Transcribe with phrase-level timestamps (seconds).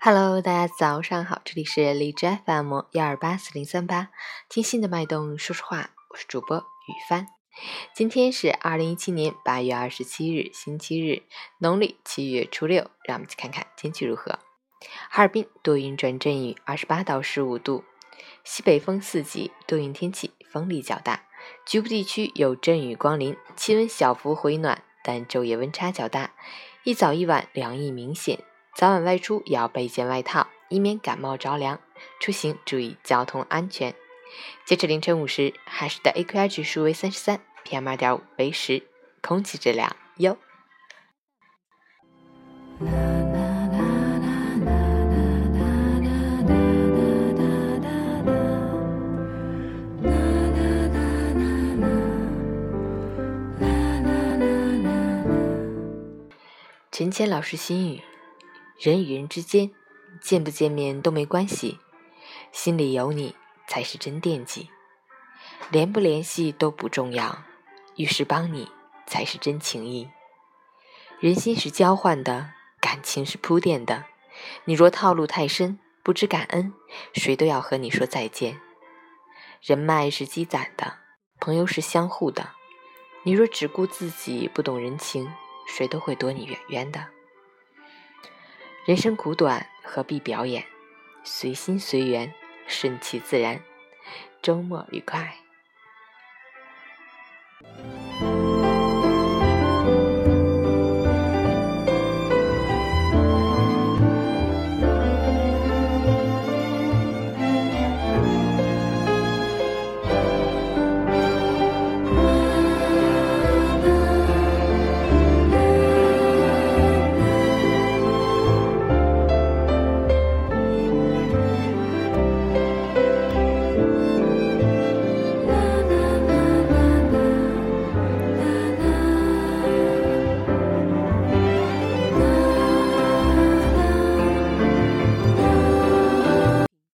[0.00, 4.08] Hello，大家早上好，这里是荔枝 FM 幺二八四零三八，
[4.48, 7.28] 听心的脉动说说话，我是主播雨帆。
[7.94, 11.22] 今天是二零一七年八月二十七日，星期日，
[11.58, 12.90] 农历七月初六。
[13.04, 14.38] 让我们去看看天气如何。
[15.08, 17.84] 哈尔滨多云转阵雨，二十八到十五度，
[18.42, 21.26] 西北风四级，多云天气，风力较大，
[21.64, 26.32] 局部地区有阵雨光临，气温小幅回暖，但昼夜温差较大，
[26.82, 28.42] 一早一晚凉意明显。
[28.74, 31.80] 早晚外出也要备件外套，以免感冒着凉。
[32.18, 33.94] 出行注意交通安全。
[34.64, 38.82] 截至凌晨五时，海市的 AQI 指数为三十三，PM 二点五为十，
[39.20, 40.38] 空气质量优。
[56.92, 58.00] 陈谦老师心语。
[58.80, 59.70] 人与人之间，
[60.22, 61.78] 见不见面都没关系，
[62.50, 63.36] 心里有你
[63.68, 64.70] 才是真惦记。
[65.70, 67.42] 联不联系都不重要，
[67.96, 68.72] 遇事帮你
[69.06, 70.08] 才是真情谊。
[71.18, 74.06] 人心是交换的，感情是铺垫的。
[74.64, 76.72] 你若套路太深，不知感恩，
[77.12, 78.62] 谁都要和你说再见。
[79.60, 81.00] 人脉是积攒的，
[81.38, 82.52] 朋友是相互的。
[83.24, 85.30] 你若只顾自己，不懂人情，
[85.68, 87.08] 谁都会躲你远远的。
[88.86, 90.64] 人生苦短，何必表演？
[91.22, 92.32] 随心随缘，
[92.66, 93.60] 顺其自然。
[94.40, 95.36] 周末愉快。